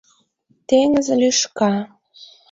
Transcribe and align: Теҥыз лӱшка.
Теҥыз 0.67 1.07
лӱшка. 1.19 1.71